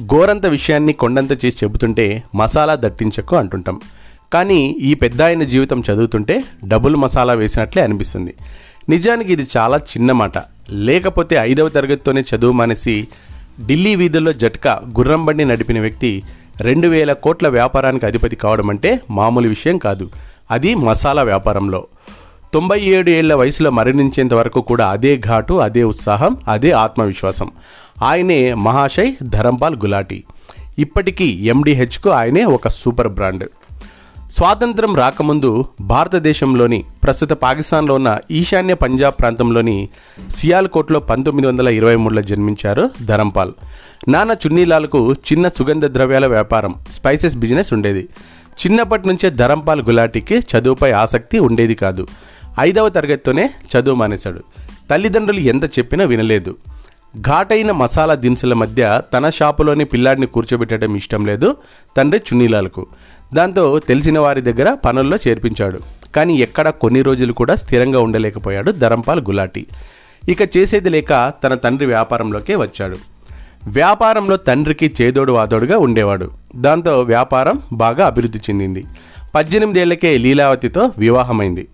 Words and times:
గోరంత 0.00 0.46
విషయాన్ని 0.46 0.92
కొండంత 0.92 1.44
చేసి 1.44 1.56
చెబుతుంటే 1.64 2.22
మసాలా 2.34 2.74
దట్టించకు 2.74 3.36
అంటుంటాం. 3.36 3.80
కానీ 4.32 4.68
ఈ 4.68 4.94
పెద్ద 4.94 5.22
ఆయన 5.22 5.42
జీవితం 5.42 5.80
చదువుతుంటే 5.80 6.44
డబుల్ 6.64 6.96
మసాలా 6.96 7.32
వేసినట్లే 7.32 7.82
అనిపిస్తుంది. 7.82 8.34
నిజానికి 8.88 9.32
ఇది 9.32 9.46
చాలా 9.56 9.76
చిన్న 9.76 10.12
మాట. 10.12 10.32
లేకపోతే 10.70 11.36
ఐదవ 11.36 11.68
తరగతితోనే 11.68 12.24
చదువు 12.36 12.52
మానేసి 12.52 13.08
ఢిల్లీ 13.66 13.94
వీధుల్లో 13.94 14.32
జట్కా 14.32 14.82
గుర్రం 14.88 15.24
బండి 15.24 15.44
నడిపిన 15.44 15.80
వ్యక్తి 15.80 16.22
రెండు 16.60 16.88
వేల 16.88 17.12
కోట్ల 17.12 17.48
వ్యాపారానికి 17.48 18.06
అధిపతి 18.06 18.36
కావడం 18.36 18.70
అంటే 18.70 19.00
మామూలు 19.10 19.48
విషయం 19.48 19.78
కాదు. 19.78 20.10
అది 20.50 20.74
మసాలా 20.74 21.22
వ్యాపారంలో. 21.22 21.86
తొంభై 22.54 22.80
ఏడు 22.80 23.10
ఏళ్ళ 23.10 23.34
వయసులో 23.34 23.70
మరణించేంత 23.70 24.34
వరకు 24.34 24.60
కూడా 24.60 24.88
అదే 24.88 25.18
ఘాటు 25.18 25.54
అదే 25.54 25.82
ఉత్సాహం 25.82 26.36
అదే 26.48 26.70
ఆత్మవిశ్వాసం. 26.70 27.50
ఆయనే 28.02 28.54
మహాశయ్ 28.54 29.12
ధరంపాల్ 29.22 29.76
గులాటి. 29.76 30.24
ఇప్పటికీ 30.78 31.24
ఎండిహెచ్కు 31.24 32.10
ఆయనే 32.10 32.44
ఒక 32.44 32.68
సూపర్ 32.68 33.08
బ్రాండ్. 33.08 33.48
స్వాతంత్రం 34.30 34.96
రాకముందు 34.96 35.64
భారతదేశంలోని 35.80 36.84
ప్రస్తుత 37.04 37.32
పాకిస్తాన్లో 37.32 37.94
ఉన్న 37.94 38.18
ఈశాన్య 38.30 38.74
పంజాబ్ 38.74 39.14
ప్రాంతంలోని 39.20 39.88
సియాల్కోట్లో 40.30 41.00
పంతొమ్మిది 41.00 41.48
వందల 41.48 41.68
ఇరవై 41.68 41.96
మూడులో 41.96 42.22
జన్మించారు 42.22 42.90
ధరంపాల్. 43.04 43.52
నాన్న 44.08 44.32
చున్నీలాల్కు 44.32 45.12
చిన్న 45.12 45.48
సుగంధ 45.48 45.86
ద్రవ్యాల 45.86 46.26
వ్యాపారం 46.26 46.74
స్పైసెస్ 46.92 47.36
బిజినెస్ 47.36 47.72
ఉండేది. 47.72 48.08
చిన్నప్పటి 48.66 49.08
నుంచే 49.08 49.30
ధరంపాల్ 49.30 49.82
గులాటీకి 49.82 50.38
చదువుపై 50.38 50.92
ఆసక్తి 50.92 51.38
ఉండేది 51.38 51.74
కాదు. 51.74 52.06
ఐదవ 52.60 52.88
తరగతితోనే 52.88 53.50
చదువు 53.50 53.94
మానేశాడు. 53.94 54.40
తల్లిదండ్రులు 54.90 55.40
ఎంత 55.40 55.78
చెప్పినా 55.78 56.04
వినలేదు. 56.04 56.56
ఘాటైన 57.20 57.70
మసాలా 57.70 58.14
దినుసుల 58.14 58.54
మధ్య 58.54 59.02
తన 59.14 59.30
షాపులోని 59.30 59.84
పిల్లాడిని 59.84 60.26
కూర్చోబెట్టడం 60.26 60.96
ఇష్టం 60.96 61.26
లేదు 61.26 61.56
తండ్రి 61.96 62.18
చున్నీలాలకు. 62.18 62.86
దాంతో 63.34 63.78
తెలిసిన 63.78 64.18
వారి 64.18 64.40
దగ్గర 64.40 64.74
పనుల్లో 64.74 65.18
చేర్పించాడు. 65.28 65.80
కానీ 66.16 66.36
ఎక్కడ 66.36 66.68
కొన్ని 66.68 67.02
రోజులు 67.02 67.32
కూడా 67.32 67.54
స్థిరంగా 67.54 68.00
ఉండలేకపోయాడు 68.00 68.70
ధరంపాల్ 68.70 69.20
గులాటి. 69.20 69.66
ఇక 70.28 70.56
చేసేది 70.56 70.90
లేక 70.90 71.32
తన 71.44 71.54
తండ్రి 71.54 71.86
వ్యాపారంలోకే 71.86 72.54
వచ్చాడు. 72.54 72.96
వ్యాపారంలో 73.66 74.36
తండ్రికి 74.36 74.92
చేదోడు 75.02 75.32
వాదోడుగా 75.32 75.78
ఉండేవాడు. 75.78 76.30
దాంతో 76.56 77.00
వ్యాపారం 77.00 77.62
బాగా 77.72 78.06
అభివృద్ధి 78.06 78.38
చెందింది. 78.38 78.84
పద్దెనిమిదేళ్ళకే 79.34 80.18
లీలావతితో 80.18 80.92
వివాహమైంది. 80.98 81.68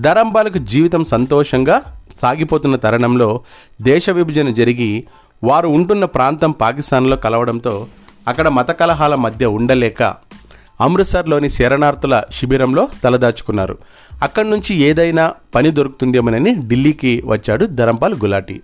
ధరంపాలకు 0.00 0.58
జీవితం 0.58 1.04
సంతోషంగా 1.04 1.82
సాగిపోతున్న 2.22 2.76
తరుణంలో 2.76 3.40
దేశ 3.82 4.10
విభజన 4.10 4.48
జరిగి 4.48 5.04
వారు 5.44 5.68
ఉంటున్న 5.68 6.04
ప్రాంతం 6.04 6.50
పాకిస్తాన్లో 6.50 7.16
కలవడంతో 7.16 7.86
అక్కడ 8.28 8.48
మత 8.48 8.70
కలహాల 8.70 9.14
మధ్య 9.14 9.46
ఉండలేక 9.46 10.14
అమృత్సర్లోని 10.80 11.50
శరణార్థుల 11.50 12.22
శిబిరంలో 12.32 12.88
తలదాచుకున్నారు. 13.04 13.78
అక్కడి 14.22 14.50
నుంచి 14.50 14.76
ఏదైనా 14.76 15.34
పని 15.54 15.70
దొరుకుతుందేమోనని 15.70 16.54
ఢిల్లీకి 16.54 17.22
వచ్చాడు 17.26 17.66
ధరంపాల్ 17.66 18.14
గులాటి. 18.14 18.60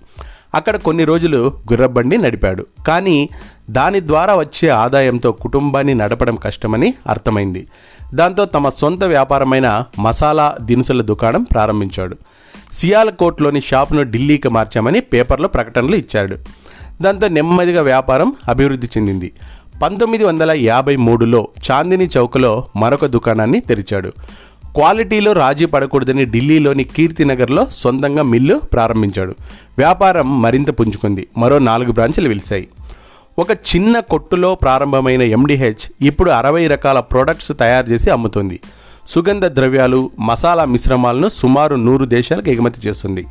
అక్కడ 0.55 0.77
కొన్ని 0.77 1.05
రోజులు 1.05 1.53
గుర్రబండి 1.73 2.19
నడిపాడు. 2.19 2.67
కానీ 2.87 3.29
దాని 3.71 4.01
ద్వారా 4.01 4.35
వచ్చే 4.35 4.69
ఆదాయంతో 4.69 5.33
కుటుంబాన్ని 5.33 5.95
నడపడం 5.95 6.37
కష్టమని 6.37 6.95
అర్థమైంది. 7.07 7.67
దాంతో 8.15 8.45
తమ 8.45 8.69
సొంత 8.69 9.05
వ్యాపారమైన 9.05 9.85
మసాలా 9.99 10.57
దినుసుల 10.61 11.03
దుకాణం 11.03 11.43
ప్రారంభించాడు. 11.43 12.17
సియాలకోట్లోని 12.73 13.61
షాపును 13.61 14.03
ఢిల్లీకి 14.03 14.49
మార్చామని 14.49 15.01
పేపర్లో 15.01 15.49
ప్రకటనలు 15.49 15.97
ఇచ్చాడు. 15.97 16.37
దాంతో 17.03 17.29
నెమ్మదిగా 17.29 17.83
వ్యాపారం 17.83 18.33
అభివృద్ధి 18.49 18.87
చెందింది. 18.87 19.33
పంతొమ్మిది 19.83 20.25
వందల 20.25 20.51
యాభై 20.51 20.97
మూడులో 20.97 21.49
చాందిని 21.71 22.09
చౌకలో 22.17 22.65
మరొక 22.77 23.07
దుకాణాన్ని 23.07 23.61
తెరిచాడు. 23.61 24.13
క్వాలిటీలో 24.75 25.33
రాజీ 25.33 25.67
పడకూడదని 25.67 26.25
ఢిల్లీలోని 26.25 26.85
కీర్తినగర్లో 26.85 27.67
సొంతంగా 27.71 28.23
మిల్లు 28.23 28.59
ప్రారంభించాడు. 28.59 29.35
వ్యాపారం 29.79 30.43
మరింత 30.43 30.71
పుంజుకుంది. 30.81 31.27
మరో 31.39 31.59
నాలుగు 31.59 31.93
బ్రాంచ్లు 31.93 32.29
వెలిశాయి. 32.29 32.69
ఒక 33.39 33.51
చిన్న 33.51 34.01
కొట్టులో 34.01 34.55
ప్రారంభమైన 34.55 35.23
ఎండిహెచ్ 35.23 35.93
ఇప్పుడు 36.01 36.31
అరవై 36.31 36.67
రకాల 36.67 37.01
ప్రొడక్ట్స్ 37.01 37.53
తయారు 37.61 37.87
చేసి 37.87 38.11
అమ్ముతుంది. 38.11 38.61
సుగంధ 39.09 39.45
ద్రవ్యాలు 39.45 40.11
మసాలా 40.21 40.65
మిశ్రమాలను 40.65 41.29
సుమారు 41.29 41.77
నూరు 41.77 42.05
దేశాలకు 42.05 42.51
ఎగుమతి 42.51 42.89
చేస్తుంది. 42.89 43.27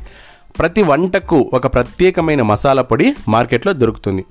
ప్రతి 0.58 0.82
వంటకు 0.82 1.50
ఒక 1.54 1.74
ప్రత్యేకమైన 1.74 2.42
మసాలా 2.42 2.82
పొడి 2.82 3.14
మార్కెట్లో 3.28 3.72
దొరుకుతుంది. 3.72 4.24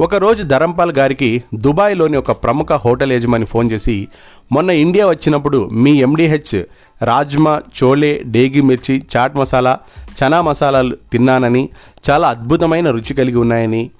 ఒకరోజు 0.00 0.42
ధరంపాల్ 0.42 0.92
గారికి 0.92 1.42
దుబాయ్లోని 1.54 2.16
ఒక 2.16 2.30
ప్రముఖ 2.30 2.72
హోటల్ 2.72 3.12
యజమాని 3.12 3.44
ఫోన్ 3.44 3.70
చేసి 3.72 4.08
మొన్న 4.52 4.70
ఇండియా 4.70 5.06
వచ్చినప్పుడు 5.06 5.68
మీ 5.72 5.92
ఎండిహెచ్ 5.92 6.64
రాజ్మా 7.04 7.62
చోలే 7.82 8.22
డేగి 8.26 8.60
మిర్చి 8.60 9.02
చాట్ 9.16 9.36
మసాలా 9.36 9.78
చనా 10.18 10.40
మసాలాలు 10.42 10.96
తిన్నానని 11.12 11.68
చాలా 12.10 12.28
అద్భుతమైన 12.28 12.90
రుచి 12.90 13.14
కలిగి 13.14 13.38
ఉన్నాయని 13.38 13.90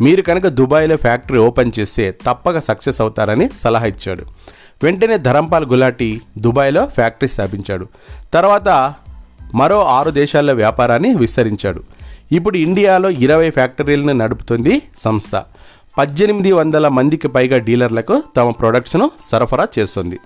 మీరు 0.00 0.22
కనుక 0.22 0.46
దుబాయ్లో 0.46 0.96
ఫ్యాక్టరీ 0.96 1.38
ఓపెన్ 1.38 1.72
చేస్తే 1.78 2.10
తప్పక 2.26 2.58
సక్సెస్ 2.58 3.00
అవుతారని 3.00 3.50
సలహా 3.60 3.86
ఇచ్చాడు. 3.86 4.24
వెంటనే 4.82 5.18
ధరంపాల్ 5.18 5.66
గులాటి 5.66 6.20
దుబాయ్లో 6.38 6.86
ఫ్యాక్టరీ 6.86 7.28
స్థాపించాడు. 7.28 7.86
తర్వాత 8.34 8.94
మరో 9.54 9.84
ఆరు 9.84 10.10
దేశాల్లో 10.10 10.54
వ్యాపారాన్ని 10.54 11.14
విస్తరించాడు. 11.14 11.82
ఇప్పుడు 12.32 12.56
ఇండియాలో 12.56 13.10
ఇరవై 13.10 13.50
ఫ్యాక్టరీలను 13.50 14.12
నడుపుతుంది 14.12 14.82
సంస్థ. 14.96 15.42
పద్దెనిమిది 15.98 16.52
వందల 16.52 16.88
మందికి 16.88 17.28
పైగా 17.28 17.58
డీలర్లకు 17.58 18.22
తమ 18.36 18.50
ప్రొడక్ట్స్ను 18.50 19.10
సరఫరా 19.20 19.68
చేస్తుంది. 19.78 20.18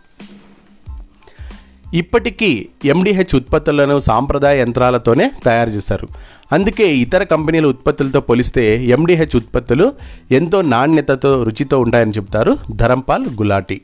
ఇప్పటికీ 1.94 2.68
ఎండిహెచ్ 2.84 3.34
ఉత్పత్తులను 3.34 4.00
సాంప్రదాయ 4.00 4.60
యంత్రాలతోనే 4.60 5.30
తయారు 5.44 5.70
చేస్తారు 5.70 6.08
అందుకే 6.52 6.96
ఇతర 6.96 7.22
కంపెనీల 7.22 7.66
ఉత్పత్తులతో 7.66 8.20
పోలిస్తే 8.20 8.84
ఎండిహెచ్ 8.84 9.36
ఉత్పత్తులు 9.36 9.92
ఎంతో 10.30 10.62
నాణ్యతతో 10.62 11.42
రుచితో 11.42 11.80
ఉంటాయని 11.80 12.10
చెబుతారు 12.10 12.58
ధరంపాల్ 12.70 13.26
గులాటి. 13.26 13.80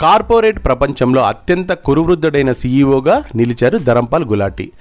కార్పొరేట్ 0.00 0.64
ప్రపంచంలో 0.64 1.22
అత్యంత 1.22 1.72
కురువృద్ధుడైన 1.72 2.52
సీఈఓగా 2.52 3.24
నిలిచారు 3.34 3.78
ధరంపాల్ 3.78 4.24
గులాటి. 4.24 4.72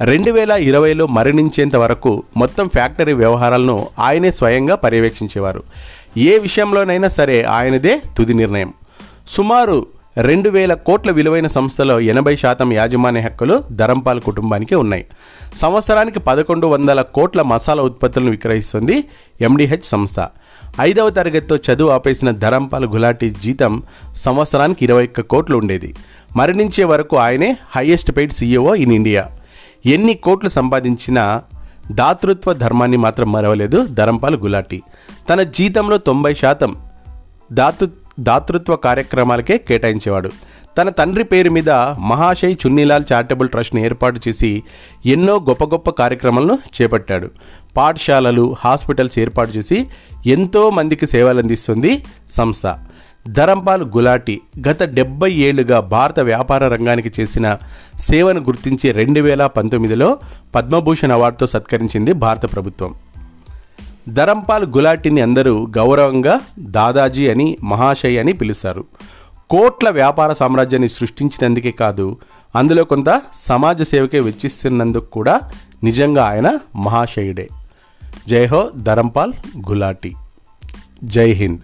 రెండు 0.00 0.30
వేల 0.30 0.50
ఇరవైలో 0.50 1.06
మరణించేంత 1.06 1.76
వరకు 1.76 2.22
మొత్తం 2.36 2.68
ఫ్యాక్టరీ 2.68 3.12
వ్యవహారాలను 3.12 3.88
ఆయనే 3.98 4.30
స్వయంగా 4.30 4.74
పర్యవేక్షించేవారు. 4.74 5.62
ఏ 6.16 6.38
విషయంలోనైనా 6.38 7.08
సరే 7.08 7.42
ఆయనదే 7.42 8.02
తుది 8.18 8.34
నిర్ణయం. 8.34 8.72
సుమారు 9.28 9.86
రెండు 10.18 10.50
వేల 10.50 10.74
కోట్ల 10.74 11.10
విలువైన 11.10 11.46
సంస్థలో 11.46 12.00
ఎనభై 12.00 12.36
శాతం 12.36 12.72
యాజమాన్య 12.72 13.20
హక్కులు 13.20 13.64
ధరంపాల్ 13.72 14.20
కుటుంబానికి 14.20 14.74
ఉన్నాయి. 14.74 15.06
సంవత్సరానికి 15.56 16.18
పదకొండు 16.18 16.66
వందల 16.66 17.02
కోట్ల 17.02 17.42
మసాలా 17.42 17.82
ఉత్పత్తులను 17.82 18.30
విక్రయిస్తుంది 18.30 19.04
ఎండిహెచ్ 19.40 19.84
సంస్థ. 19.84 20.28
ఐదవ 20.80 21.10
తరగతితో 21.10 21.56
చదువు 21.56 21.90
ఆపేసిన 21.90 22.30
ధరంపాల్ 22.30 22.84
గులాటీ 22.84 23.30
జీతం 23.30 23.82
సంవత్సరానికి 24.14 24.84
ఇరవై 24.84 25.04
ఒక్క 25.04 25.20
కోట్లు 25.20 25.56
ఉండేది. 25.56 25.94
మరణించే 26.36 26.84
వరకు 26.84 27.16
ఆయనే 27.16 27.56
highest 27.76 28.16
paid 28.16 28.32
CEO 28.32 28.74
in 28.74 28.92
India. 28.92 29.28
ఎన్ని 29.86 30.14
కోట్లు 30.14 30.48
సంపాదించినా 30.48 31.42
దాతృత్వ 31.90 32.52
ధర్మాన్ని 32.52 32.96
మాత్రం 32.96 33.32
మరవలేదు 33.32 33.86
ధరంపాల్ 33.86 34.36
గులాటీ. 34.36 34.82
తన 35.30 35.42
జీతంలో 35.42 35.98
తొంభై 35.98 36.34
శాతం 36.34 36.76
దాతృ 37.52 37.86
దాతృత్వ 38.20 38.76
కార్యక్రమాలకే 38.76 39.58
కేటాయించేవాడు. 39.58 40.30
తన 40.78 40.88
తండ్రి 40.88 41.24
పేరు 41.24 41.50
మీద 41.50 41.70
మహాశయ్ 41.98 42.56
చున్నీలాల్ 42.66 43.04
చారిటబుల్ 43.12 43.48
ట్రస్ట్ని 43.48 43.84
ఏర్పాటు 43.84 44.20
చేసి 44.28 44.62
ఎన్నో 45.06 45.36
గొప్ప 45.36 45.64
గొప్ప 45.64 45.90
కార్యక్రమాలను 45.90 46.58
చేపట్టాడు. 46.82 47.30
పాఠశాలలు 47.76 48.56
హాస్పిటల్స్ 48.64 49.18
ఏర్పాటు 49.18 49.50
చేసి 49.50 49.86
ఎంతో 50.26 50.70
మందికి 50.70 51.06
సేవలు 51.06 51.38
అందిస్తుంది 51.38 52.04
సంస్థ. 52.30 52.74
ధరంపాల్ 53.28 53.84
గులాటి 53.84 54.40
గత 54.68 54.82
డెబ్బై 54.82 55.32
ఏళ్ళుగా 55.32 55.80
భారత 55.80 56.20
వ్యాపార 56.20 56.68
రంగానికి 56.68 57.10
చేసిన 57.20 57.58
సేవను 58.00 58.40
గుర్తించి 58.40 58.92
రెండు 58.92 59.20
వేల 59.20 59.46
పంతొమ్మిదిలో 59.46 60.18
పద్మభూషణ్ 60.54 61.12
అవార్డుతో 61.12 61.46
సత్కరించింది 61.46 62.12
భారత 62.12 62.52
ప్రభుత్వం. 62.52 62.94
ధరంపాల్ 64.08 64.66
గులాటిని 64.66 65.20
అందరూ 65.20 65.66
గౌరవంగా 65.76 66.40
దాదాజీ 66.58 67.28
అని 67.28 67.56
మహాశయ్ 67.62 68.18
అని 68.18 68.32
పిలుస్తారు. 68.32 68.84
కోట్ల 69.50 69.90
వ్యాపార 69.90 70.32
సామ్రాజ్యాన్ని 70.32 70.88
సృష్టించినందుకే 70.88 71.70
కాదు 71.70 72.18
అందులో 72.56 72.84
కొంత 72.84 73.22
సమాజ 73.34 73.82
సేవకే 73.82 74.20
వెచ్చిస్తున్నందుకు 74.20 75.04
కూడా 75.04 75.40
నిజంగా 75.84 76.24
ఆయన 76.24 76.58
మహాశయుడే. 76.76 77.48
జై 78.28 78.46
హో 78.46 78.70
ధరంపాల్ 78.76 79.32
గులాటి. 79.70 80.14
జై 81.04 81.30
హింద్. 81.30 81.60